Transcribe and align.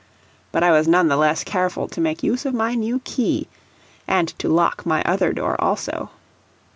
But 0.51 0.63
I 0.63 0.71
was 0.71 0.87
none 0.87 1.09
the 1.09 1.15
less 1.15 1.43
careful 1.43 1.87
to 1.89 2.01
make 2.01 2.23
use 2.23 2.43
of 2.43 2.55
my 2.55 2.73
new 2.73 3.01
key, 3.03 3.47
and 4.07 4.29
to 4.39 4.49
lock 4.49 4.83
my 4.83 5.03
other 5.03 5.31
door 5.31 5.61
also. 5.63 6.09